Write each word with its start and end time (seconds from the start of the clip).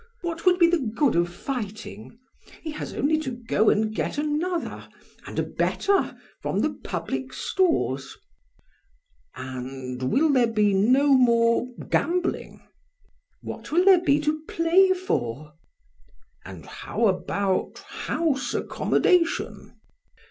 What 0.21 0.47
would 0.47 0.57
be 0.57 0.65
the 0.67 0.79
good 0.79 1.15
of 1.15 1.31
fighting? 1.31 2.17
He 2.63 2.71
has 2.71 2.91
only 2.95 3.19
to 3.19 3.29
go 3.29 3.69
and 3.69 3.93
get 3.93 4.17
another, 4.17 4.89
and 5.27 5.37
a 5.37 5.43
better, 5.43 6.17
from 6.41 6.61
the 6.61 6.71
public 6.83 7.31
stores. 7.33 8.17
BLEPS. 8.17 8.17
And 9.45 10.01
will 10.09 10.31
there 10.33 10.51
be 10.51 10.73
no 10.73 11.09
more 11.15 11.67
gambling? 11.91 12.57
PRAX. 12.61 12.67
What 13.43 13.71
will 13.71 13.85
there 13.85 14.01
be 14.01 14.19
to 14.21 14.41
play 14.47 14.91
for? 14.93 15.35
BLEPS. 15.65 16.17
And 16.45 16.65
how 16.65 17.05
about 17.05 17.77
house 17.77 18.55
accommodation? 18.55 19.75